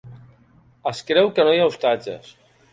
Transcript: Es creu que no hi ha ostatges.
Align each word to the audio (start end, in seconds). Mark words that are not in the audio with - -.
Es 0.93 1.03
creu 1.11 1.31
que 1.37 1.47
no 1.49 1.55
hi 1.55 1.61
ha 1.67 1.71
ostatges. 1.75 2.35